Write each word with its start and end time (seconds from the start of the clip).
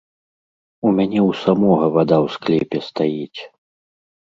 У 0.87 0.93
мяне 0.99 1.19
ў 1.29 1.43
самога 1.43 1.85
вада 1.99 2.17
ў 2.25 2.35
склепе 2.39 2.77
стаіць. 2.89 3.41